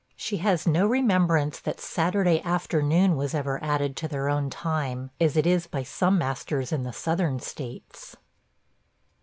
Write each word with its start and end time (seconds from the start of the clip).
She 0.15 0.37
has 0.37 0.65
no 0.67 0.87
remembrance 0.87 1.59
that 1.59 1.79
Saturday 1.79 2.41
afternoon 2.41 3.15
was 3.15 3.35
ever 3.35 3.63
added 3.63 3.95
to 3.97 4.07
their 4.07 4.29
own 4.29 4.49
time, 4.49 5.11
as 5.21 5.37
it 5.37 5.45
is 5.45 5.67
by 5.67 5.83
some 5.83 6.17
masters 6.17 6.71
in 6.71 6.81
the 6.81 6.91
Southern 6.91 7.39
States. 7.39 8.15